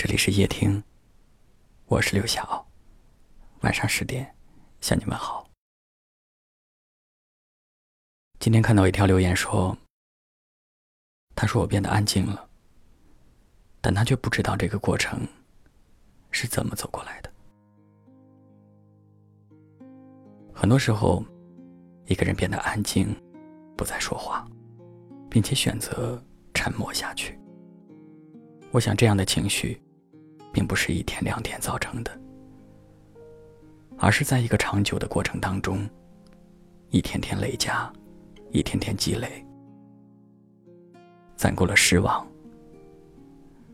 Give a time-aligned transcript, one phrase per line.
[0.00, 0.80] 这里是夜听，
[1.86, 2.64] 我是刘晓。
[3.62, 4.32] 晚上十点
[4.80, 5.50] 向你问好。
[8.38, 9.76] 今天看到一条留言说，
[11.34, 12.48] 他说我变得安静了，
[13.80, 15.26] 但他却不知道这个过程
[16.30, 17.32] 是怎么走过来的。
[20.54, 21.24] 很多时候，
[22.06, 23.12] 一个人变得安静，
[23.76, 24.48] 不再说话，
[25.28, 26.24] 并且选择
[26.54, 27.36] 沉默下去。
[28.70, 29.82] 我想，这样的情绪，
[30.58, 32.10] 并不是一天两天造成的，
[33.96, 35.88] 而是在一个长久的过程当中，
[36.90, 37.88] 一天天累加，
[38.50, 39.46] 一天天积累，
[41.36, 42.26] 攒够了失望，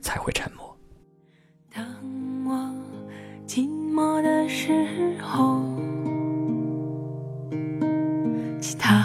[0.00, 0.76] 才会沉默。
[1.72, 1.84] 当
[2.44, 2.52] 我
[3.46, 5.62] 寂寞的时候，
[8.76, 9.01] 他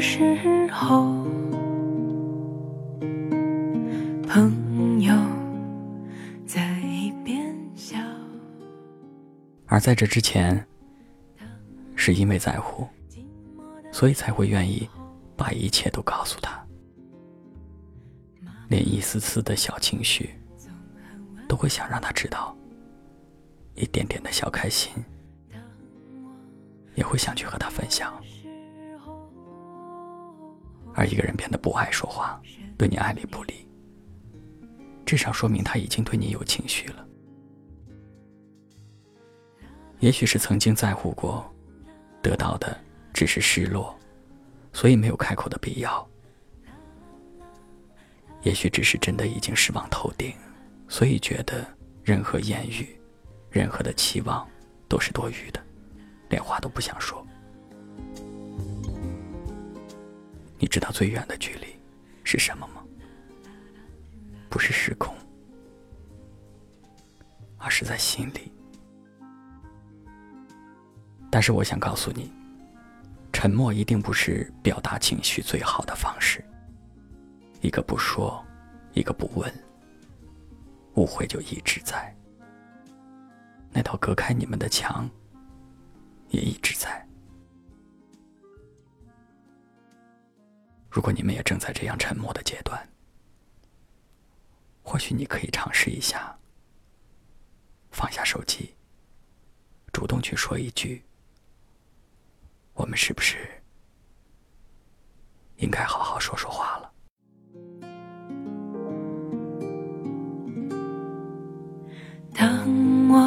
[0.00, 1.04] 时候，
[4.26, 5.14] 朋友
[6.46, 7.98] 在一边笑。
[9.66, 10.66] 而在这之前，
[11.94, 12.88] 是因为在乎，
[13.92, 14.88] 所以才会愿意
[15.36, 16.58] 把一切都告诉他，
[18.68, 20.30] 连一丝丝的小情绪
[21.46, 22.56] 都会想让他知道，
[23.74, 24.90] 一点点的小开心
[26.94, 28.10] 也会想去和他分享。
[30.94, 32.40] 而一个人变得不爱说话，
[32.76, 33.68] 对你爱理不理，
[35.06, 37.06] 至少说明他已经对你有情绪了。
[40.00, 41.48] 也许是曾经在乎过，
[42.22, 42.76] 得到的
[43.12, 43.94] 只是失落，
[44.72, 46.06] 所以没有开口的必要；
[48.42, 50.32] 也许只是真的已经失望透顶，
[50.88, 51.66] 所以觉得
[52.02, 52.98] 任何言语、
[53.50, 54.48] 任何的期望
[54.88, 55.62] 都是多余的，
[56.30, 57.24] 连话都不想说。
[60.60, 61.66] 你知道最远的距离
[62.22, 62.84] 是什么吗？
[64.50, 65.16] 不是时空，
[67.56, 68.52] 而是在心里。
[71.30, 72.30] 但是我想告诉你，
[73.32, 76.44] 沉默一定不是表达情绪最好的方式。
[77.62, 78.44] 一个不说，
[78.92, 79.50] 一个不问，
[80.94, 82.14] 误会就一直在。
[83.72, 85.08] 那道隔开你们的墙
[86.28, 87.06] 也一直在。
[90.90, 92.88] 如果你们也正在这样沉默的阶段，
[94.82, 96.36] 或许你可以尝试一下，
[97.92, 98.74] 放下手机，
[99.92, 101.04] 主动去说一句
[102.74, 103.62] ：“我们是不是
[105.58, 106.90] 应该好好说说话了？”
[112.34, 112.66] 当
[113.08, 113.20] 我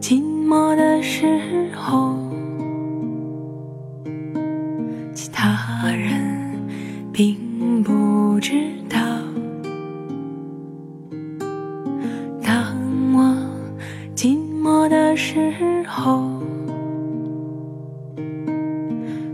[0.00, 1.59] 寂寞的时候，
[15.10, 15.52] 的时
[15.88, 16.22] 候，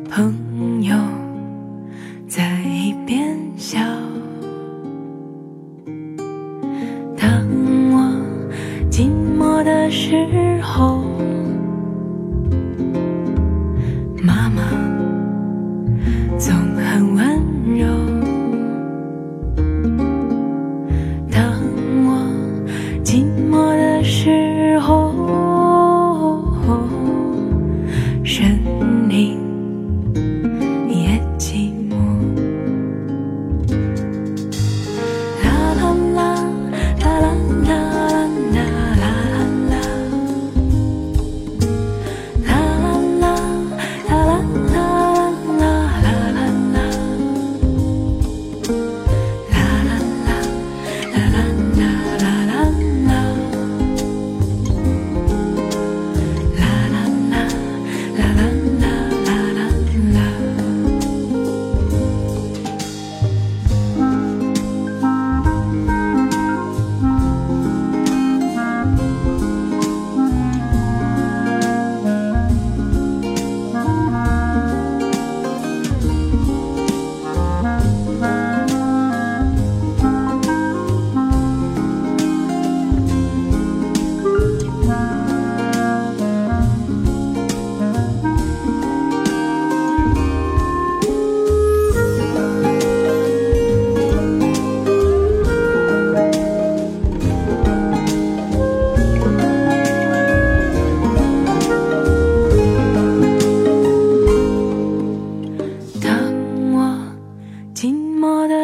[0.09, 0.97] 朋友
[2.27, 3.79] 在一边笑。
[7.15, 7.47] 当
[7.93, 8.11] 我
[8.91, 11.05] 寂寞的时候，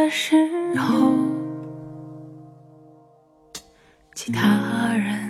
[0.02, 0.34] 的时
[0.76, 1.14] 候
[4.16, 5.28] 其他人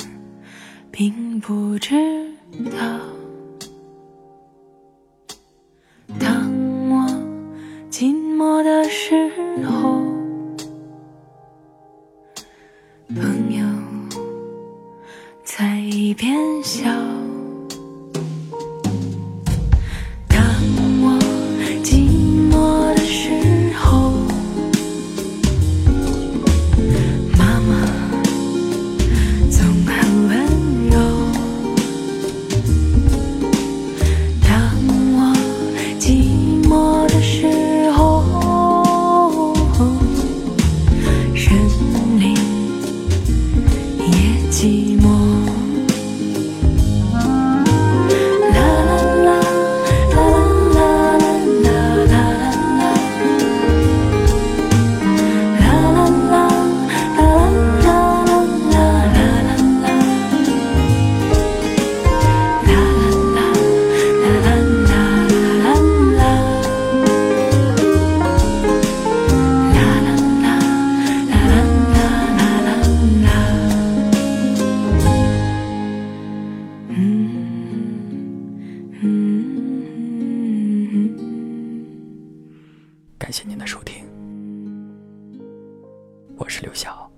[0.91, 1.95] 并不知
[2.71, 2.99] 道
[6.19, 6.51] 当
[6.89, 7.07] 我
[7.91, 9.31] 寂寞的时
[9.63, 9.92] 候
[44.53, 45.12] 寂寞。
[83.33, 84.05] 感谢您的收听。
[86.37, 87.12] 我是刘晓。